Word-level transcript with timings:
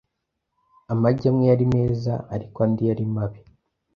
Amagi 0.91 1.25
amwe 1.29 1.45
yari 1.51 1.65
meza, 1.75 2.13
ariko 2.35 2.57
andi 2.65 2.83
yari 2.89 3.05
mabi. 3.15 3.39